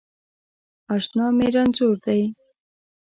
[0.95, 2.21] اشنا می رنځور دی